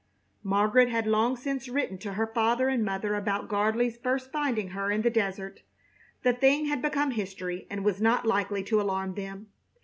[0.41, 4.89] Margaret had long since written to her father and mother about Gardley's first finding her
[4.89, 5.61] in the desert.
[6.23, 9.49] The thing had become history and was not likely to alarm them.